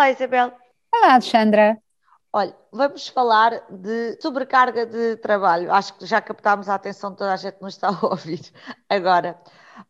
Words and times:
Olá, 0.00 0.12
Isabel. 0.12 0.50
Olá, 0.94 1.12
Alexandra. 1.12 1.78
Olha, 2.32 2.56
vamos 2.72 3.08
falar 3.08 3.62
de 3.68 4.18
sobrecarga 4.18 4.86
de 4.86 5.16
trabalho. 5.16 5.70
Acho 5.70 5.92
que 5.92 6.06
já 6.06 6.22
captámos 6.22 6.70
a 6.70 6.74
atenção 6.74 7.10
de 7.10 7.18
toda 7.18 7.34
a 7.34 7.36
gente 7.36 7.56
que 7.56 7.62
nos 7.62 7.74
está 7.74 7.88
a 7.88 8.06
ouvir 8.06 8.40
agora. 8.88 9.38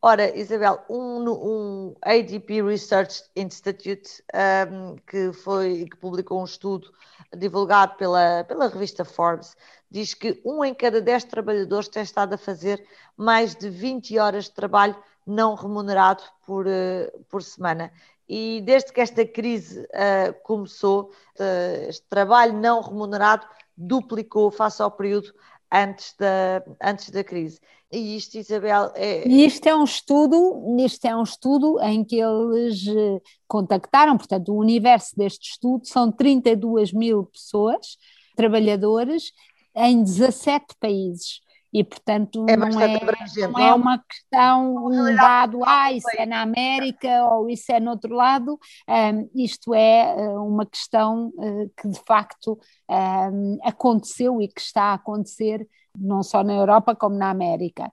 Ora, 0.03 0.37
Isabel, 0.37 0.85
um, 0.91 1.31
um 1.31 1.95
ADP 2.03 2.61
Research 2.61 3.23
Institute 3.37 4.21
um, 4.69 4.97
que, 5.07 5.33
foi, 5.33 5.87
que 5.89 5.97
publicou 5.97 6.41
um 6.41 6.45
estudo 6.45 6.93
divulgado 7.37 7.95
pela, 7.95 8.43
pela 8.43 8.67
revista 8.67 9.05
Forbes 9.05 9.57
diz 9.89 10.13
que 10.13 10.43
um 10.45 10.65
em 10.65 10.75
cada 10.75 11.01
dez 11.01 11.23
trabalhadores 11.23 11.89
tem 11.89 12.03
estado 12.03 12.35
a 12.35 12.39
fazer 12.39 12.85
mais 13.17 13.55
de 13.55 13.71
20 13.71 14.19
horas 14.19 14.47
de 14.47 14.53
trabalho 14.55 14.97
não 15.25 15.55
remunerado 15.55 16.25
por, 16.45 16.67
uh, 16.67 17.25
por 17.29 17.45
semana. 17.45 17.93
E 18.33 18.61
desde 18.61 18.93
que 18.93 19.01
esta 19.01 19.27
crise 19.27 19.81
uh, 19.81 20.33
começou, 20.45 21.11
uh, 21.41 21.89
este 21.89 22.07
trabalho 22.09 22.53
não 22.53 22.81
remunerado 22.81 23.45
duplicou 23.77 24.53
face 24.53 24.81
ao 24.81 24.89
período 24.89 25.35
antes 25.69 26.15
da, 26.17 26.63
antes 26.81 27.11
da 27.11 27.25
crise. 27.25 27.59
E 27.91 28.17
isto, 28.17 28.39
Isabel, 28.39 28.93
é. 28.95 29.27
E 29.27 29.45
isto 29.45 29.67
é 29.67 29.75
um 29.75 29.83
estudo, 29.83 30.65
isto 30.79 31.05
é 31.07 31.17
um 31.17 31.25
estudo 31.25 31.81
em 31.81 32.05
que 32.05 32.21
eles 32.21 32.87
eh, 32.87 33.21
contactaram, 33.49 34.17
portanto, 34.17 34.53
o 34.53 34.59
universo 34.59 35.17
deste 35.17 35.51
estudo 35.51 35.85
são 35.89 36.13
32 36.13 36.93
mil 36.93 37.25
pessoas, 37.25 37.99
trabalhadores, 38.37 39.33
em 39.75 40.05
17 40.05 40.77
países. 40.79 41.41
E, 41.73 41.85
portanto, 41.85 42.47
é 42.49 42.57
não, 42.57 42.81
é, 42.81 43.01
não 43.49 43.59
é 43.61 43.75
uma 43.75 43.99
questão, 43.99 44.87
um 44.87 45.15
dado, 45.15 45.61
ah, 45.65 45.93
isso 45.93 46.09
é 46.19 46.27
na 46.27 46.43
América 46.43 47.25
ou 47.31 47.49
isso 47.49 47.71
é 47.71 47.79
no 47.79 47.93
outro 47.93 48.13
lado, 48.13 48.59
um, 48.89 49.31
isto 49.35 49.73
é 49.73 50.17
eh, 50.19 50.39
uma 50.39 50.67
questão 50.67 51.29
uh, 51.29 51.71
que 51.81 51.89
de 51.89 52.01
facto 52.05 52.59
um, 52.89 53.59
aconteceu 53.63 54.43
e 54.43 54.49
que 54.49 54.61
está 54.61 54.85
a 54.85 54.95
acontecer 54.95 55.67
não 55.97 56.23
só 56.23 56.43
na 56.43 56.55
Europa 56.55 56.95
como 56.95 57.17
na 57.17 57.31
América. 57.31 57.93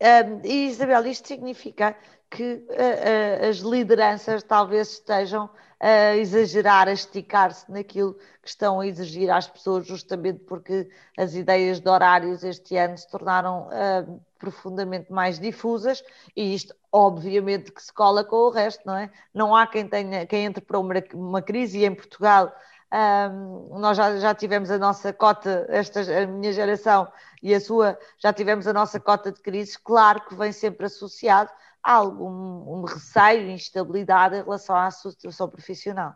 Um, 0.00 0.40
e 0.44 0.68
Isabel, 0.68 1.06
isto 1.06 1.26
significa 1.26 1.96
que 2.30 2.54
uh, 2.54 3.46
uh, 3.46 3.48
as 3.48 3.58
lideranças 3.58 4.42
talvez 4.42 4.92
estejam 4.92 5.48
a 5.78 6.16
exagerar, 6.16 6.88
a 6.88 6.92
esticar-se 6.92 7.70
naquilo 7.70 8.14
que 8.42 8.48
estão 8.48 8.80
a 8.80 8.86
exigir 8.86 9.30
às 9.30 9.46
pessoas, 9.46 9.86
justamente 9.86 10.40
porque 10.40 10.88
as 11.18 11.34
ideias 11.34 11.80
de 11.80 11.88
horários 11.88 12.42
este 12.42 12.76
ano 12.76 12.96
se 12.96 13.08
tornaram 13.08 13.68
uh, 13.68 14.20
profundamente 14.38 15.12
mais 15.12 15.38
difusas 15.38 16.02
e 16.34 16.54
isto, 16.54 16.74
obviamente, 16.90 17.72
que 17.72 17.82
se 17.82 17.92
cola 17.92 18.24
com 18.24 18.36
o 18.36 18.50
resto, 18.50 18.82
não 18.86 18.96
é? 18.96 19.10
Não 19.34 19.54
há 19.54 19.66
quem 19.66 19.86
tenha, 19.86 20.26
quem 20.26 20.46
entre 20.46 20.64
para 20.64 20.78
uma, 20.78 20.94
uma 21.14 21.42
crise 21.42 21.78
e 21.78 21.84
em 21.84 21.94
Portugal. 21.94 22.52
Um, 22.92 23.78
nós 23.80 23.96
já, 23.96 24.16
já 24.18 24.34
tivemos 24.34 24.70
a 24.70 24.78
nossa 24.78 25.12
cota, 25.12 25.66
esta, 25.68 26.00
a 26.00 26.26
minha 26.26 26.52
geração 26.52 27.10
e 27.42 27.52
a 27.54 27.60
sua, 27.60 27.98
já 28.18 28.32
tivemos 28.32 28.66
a 28.66 28.72
nossa 28.72 29.00
cota 29.00 29.32
de 29.32 29.40
crises, 29.40 29.76
claro 29.76 30.24
que 30.24 30.34
vem 30.36 30.52
sempre 30.52 30.86
associado 30.86 31.50
há 31.82 31.92
algum 31.94 32.80
um 32.80 32.84
receio, 32.84 33.50
instabilidade 33.50 34.36
em 34.36 34.42
relação 34.42 34.76
à 34.76 34.90
situação 34.90 35.48
profissional. 35.48 36.14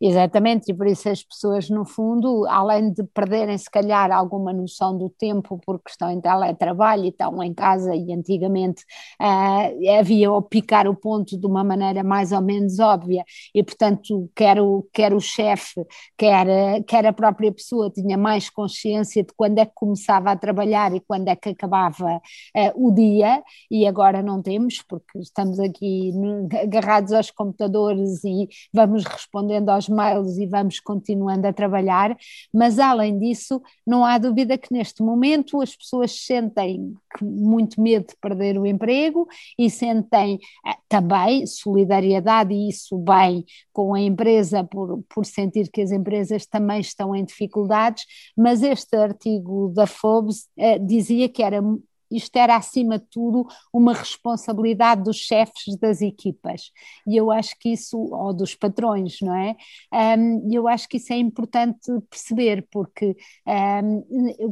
Exatamente, 0.00 0.70
e 0.70 0.74
por 0.74 0.86
isso 0.86 1.08
as 1.08 1.22
pessoas, 1.22 1.68
no 1.68 1.84
fundo, 1.84 2.46
além 2.48 2.92
de 2.92 3.02
perderem 3.04 3.58
se 3.58 3.70
calhar 3.70 4.12
alguma 4.12 4.52
noção 4.52 4.96
do 4.96 5.10
tempo 5.10 5.60
porque 5.64 5.90
estão 5.90 6.10
em 6.10 6.20
teletrabalho 6.20 7.04
e 7.04 7.08
estão 7.08 7.42
em 7.42 7.52
casa 7.52 7.94
e 7.94 8.12
antigamente 8.12 8.84
uh, 9.20 9.98
havia 9.98 10.30
o 10.30 10.40
picar 10.42 10.86
o 10.86 10.94
ponto 10.94 11.38
de 11.38 11.46
uma 11.46 11.64
maneira 11.64 12.04
mais 12.04 12.32
ou 12.32 12.40
menos 12.40 12.78
óbvia 12.78 13.24
e 13.54 13.62
portanto 13.62 14.30
quer 14.34 14.60
o, 14.60 14.86
quer 14.92 15.12
o 15.12 15.20
chefe, 15.20 15.84
quer, 16.16 16.82
quer 16.84 17.06
a 17.06 17.12
própria 17.12 17.52
pessoa 17.52 17.90
tinha 17.90 18.16
mais 18.16 18.48
consciência 18.48 19.22
de 19.24 19.32
quando 19.36 19.58
é 19.58 19.66
que 19.66 19.72
começava 19.74 20.30
a 20.30 20.36
trabalhar 20.36 20.94
e 20.94 21.00
quando 21.00 21.28
é 21.28 21.36
que 21.36 21.50
acabava 21.50 22.16
uh, 22.16 22.86
o 22.88 22.92
dia 22.92 23.42
e 23.70 23.86
agora 23.86 24.22
não 24.22 24.42
temos 24.42 24.82
porque 24.82 25.18
estamos 25.18 25.58
aqui 25.58 26.12
agarrados 26.62 27.12
aos 27.12 27.30
computadores 27.30 28.22
e 28.24 28.48
vamos 28.72 29.04
respondendo 29.04 29.67
aos 29.68 29.88
mails 29.88 30.38
e 30.38 30.46
vamos 30.46 30.80
continuando 30.80 31.46
a 31.46 31.52
trabalhar, 31.52 32.16
mas 32.52 32.78
além 32.78 33.18
disso, 33.18 33.60
não 33.86 34.04
há 34.04 34.18
dúvida 34.18 34.58
que 34.58 34.72
neste 34.72 35.02
momento 35.02 35.60
as 35.60 35.76
pessoas 35.76 36.12
sentem 36.12 36.94
muito 37.22 37.80
medo 37.80 38.08
de 38.08 38.16
perder 38.20 38.58
o 38.58 38.66
emprego 38.66 39.28
e 39.58 39.70
sentem 39.70 40.38
eh, 40.66 40.76
também 40.88 41.46
solidariedade 41.46 42.52
e 42.52 42.68
isso 42.68 42.98
bem 42.98 43.44
com 43.72 43.94
a 43.94 44.00
empresa 44.00 44.64
por, 44.64 45.02
por 45.08 45.24
sentir 45.24 45.70
que 45.70 45.80
as 45.80 45.90
empresas 45.90 46.46
também 46.46 46.80
estão 46.80 47.14
em 47.14 47.24
dificuldades, 47.24 48.04
mas 48.36 48.62
este 48.62 48.96
artigo 48.96 49.72
da 49.74 49.86
Forbes 49.86 50.48
eh, 50.56 50.78
dizia 50.78 51.28
que 51.28 51.42
era 51.42 51.62
isto 52.10 52.36
era 52.36 52.56
acima 52.56 52.98
de 52.98 53.06
tudo 53.10 53.46
uma 53.72 53.92
responsabilidade 53.92 55.02
dos 55.02 55.16
chefes 55.16 55.76
das 55.78 56.00
equipas 56.00 56.72
e 57.06 57.16
eu 57.16 57.30
acho 57.30 57.58
que 57.58 57.70
isso, 57.70 57.98
ou 57.98 58.32
dos 58.32 58.54
patrões, 58.54 59.18
não 59.20 59.34
é? 59.34 59.56
Um, 60.18 60.48
eu 60.52 60.68
acho 60.68 60.88
que 60.88 60.96
isso 60.96 61.12
é 61.12 61.16
importante 61.16 61.90
perceber 62.08 62.66
porque 62.70 63.16
um, 63.46 64.04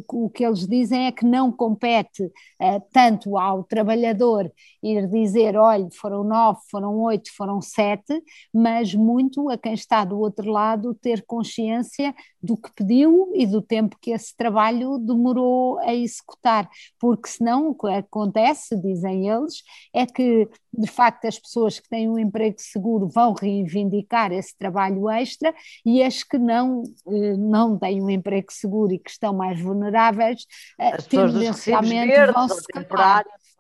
o 0.09 0.31
que 0.31 0.45
eles 0.45 0.67
dizem 0.67 1.07
é 1.07 1.13
que 1.13 1.25
não 1.25 1.53
compete 1.53 2.25
uh, 2.25 2.83
tanto 2.93 3.37
ao 3.37 3.65
trabalhador 3.65 4.51
ir 4.83 5.09
dizer, 5.09 5.57
olha, 5.57 5.89
foram 5.93 6.25
nove, 6.25 6.61
foram 6.71 6.99
oito, 7.03 7.35
foram 7.37 7.61
sete, 7.61 8.23
mas 8.53 8.95
muito 8.95 9.51
a 9.51 9.59
quem 9.59 9.75
está 9.75 10.05
do 10.05 10.19
outro 10.19 10.51
lado 10.51 10.95
ter 10.95 11.25
consciência 11.27 12.15
do 12.43 12.57
que 12.57 12.73
pediu 12.75 13.33
e 13.35 13.47
do 13.47 13.61
tempo 13.61 13.97
que 14.01 14.13
esse 14.13 14.35
trabalho 14.37 14.99
demorou 14.99 15.79
a 15.81 15.95
executar, 15.95 16.69
porque 16.99 17.29
se 17.29 17.43
senão 17.47 17.69
o 17.69 17.75
que 17.75 17.87
acontece, 17.87 18.77
dizem 18.77 19.29
eles, 19.29 19.63
é 19.95 20.05
que 20.05 20.49
de 20.75 20.87
facto 20.89 21.27
as 21.27 21.39
pessoas 21.39 21.79
que 21.79 21.89
têm 21.89 22.09
um 22.09 22.19
emprego 22.19 22.57
seguro 22.59 23.09
vão 23.09 23.33
reivindicar 23.33 24.33
esse 24.33 24.57
trabalho 24.59 25.09
extra 25.09 25.55
e 25.85 26.03
as 26.03 26.25
que 26.25 26.39
não, 26.39 26.83
eh, 27.07 27.37
não 27.37 27.79
têm 27.79 28.03
um 28.03 28.11
emprego 28.11 28.49
seguro 28.51 28.93
e 28.93 28.99
que 28.99 29.11
estão 29.11 29.33
mais 29.33 29.61
vulneráveis, 29.61 30.45
eh, 30.79 30.97
as 30.97 31.07
tendencialmente 31.07 32.33
vão 32.33 32.49
se 32.49 32.65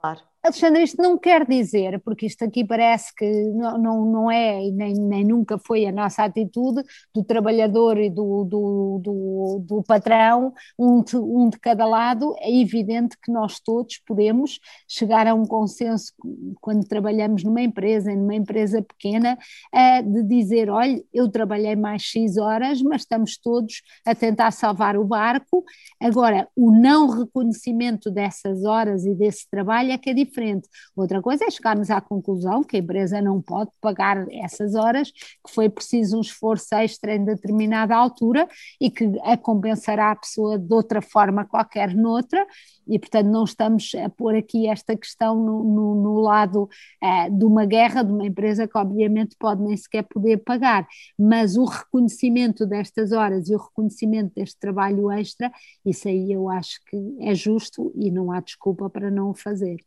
claro. 0.07 0.37
Alexandre, 0.47 0.85
isto 0.85 1.03
não 1.03 1.19
quer 1.19 1.45
dizer, 1.45 2.01
porque 2.05 2.25
isto 2.25 2.45
aqui 2.45 2.65
parece 2.65 3.13
que 3.17 3.29
não, 3.51 3.79
não, 3.79 4.05
não 4.07 4.31
é 4.31 4.65
e 4.65 4.71
nem, 4.71 4.95
nem 4.95 5.25
nunca 5.25 5.59
foi 5.59 5.85
a 5.87 5.91
nossa 5.91 6.23
atitude 6.23 6.85
do 7.13 7.25
trabalhador 7.25 7.99
e 7.99 8.09
do, 8.09 8.45
do, 8.45 9.01
do, 9.03 9.65
do 9.67 9.83
patrão, 9.83 10.53
um 10.79 11.03
de, 11.03 11.17
um 11.17 11.49
de 11.51 11.59
cada 11.59 11.85
lado. 11.85 12.33
É 12.39 12.61
evidente 12.61 13.17
que 13.21 13.33
nós 13.33 13.59
todos 13.59 13.99
podemos 14.07 14.61
chegar 14.87 15.27
a 15.27 15.35
um 15.35 15.45
consenso 15.45 16.13
quando 16.61 16.87
trabalhamos 16.87 17.43
numa 17.43 17.63
empresa, 17.63 18.15
numa 18.15 18.37
empresa 18.37 18.81
pequena, 18.81 19.37
de 20.05 20.23
dizer: 20.23 20.71
olha, 20.71 21.03
eu 21.13 21.29
trabalhei 21.29 21.75
mais 21.75 22.03
X 22.03 22.37
horas, 22.37 22.81
mas 22.83 23.01
estamos 23.03 23.37
todos 23.37 23.83
a 24.07 24.15
tentar 24.15 24.53
salvar 24.53 24.97
o 24.97 25.05
barco. 25.05 25.65
Agora, 26.01 26.47
o 26.55 26.71
não 26.71 27.09
reconhecimento 27.09 28.13
dessas 28.13 28.65
horas 28.65 29.05
e 29.05 29.13
desse 29.13 29.51
trabalho 29.51 29.91
é 29.97 29.99
que 29.99 30.11
é 30.11 30.15
diferente. 30.15 30.69
Outra 30.95 31.21
coisa 31.21 31.45
é 31.45 31.51
chegarmos 31.51 31.91
à 31.91 32.01
conclusão 32.01 32.63
que 32.63 32.77
a 32.77 32.79
empresa 32.79 33.21
não 33.21 33.43
pode 33.43 33.71
pagar 33.81 34.27
essas 34.31 34.75
horas, 34.75 35.11
que 35.11 35.53
foi 35.53 35.69
preciso 35.69 36.19
um 36.19 36.21
esforço 36.21 36.75
extra 36.75 37.15
em 37.15 37.25
determinada 37.25 37.97
altura 37.97 38.47
e 38.81 38.91
que 38.91 39.11
a 39.25 39.37
compensará 39.37 40.11
a 40.13 40.17
pessoa 40.17 40.59
de 40.59 40.73
outra 40.73 41.03
forma 41.03 41.45
qualquer 41.45 41.95
noutra, 41.95 42.47
e 42.87 42.99
portanto 42.99 43.27
não 43.27 43.45
estamos 43.45 43.93
a 43.95 44.09
pôr 44.09 44.37
aqui 44.37 44.69
esta 44.69 44.97
questão 44.97 45.37
no, 45.37 45.65
no, 45.65 45.95
no 46.03 46.21
lado 46.21 46.69
eh, 47.03 47.31
de 47.31 47.45
uma 47.45 47.65
guerra 47.65 48.03
de 48.03 48.13
uma 48.13 48.27
empresa 48.27 48.69
que 48.69 48.79
obviamente 48.79 49.37
pode 49.39 49.63
nem 49.63 49.77
sequer 49.77 50.05
poder 50.05 50.39
pagar, 50.39 50.87
mas 51.19 51.57
o 51.57 51.65
reconhecimento 51.65 52.67
destas 52.67 53.13
horas 53.13 53.49
e 53.49 53.55
o 53.55 53.59
reconhecimento 53.59 54.33
deste 54.35 54.59
trabalho 54.59 55.11
extra, 55.11 55.51
isso 55.85 56.09
aí 56.09 56.33
eu 56.33 56.49
acho 56.49 56.81
que 56.87 57.17
é 57.21 57.35
justo 57.35 57.93
e 57.97 58.11
não 58.11 58.31
há 58.31 58.41
desculpa 58.41 58.89
para 58.91 59.11
não 59.11 59.31
o 59.31 59.35
fazer. 59.35 59.86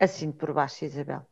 Assim 0.00 0.32
por 0.32 0.52
baixo, 0.52 0.84
Isabel. 0.84 1.24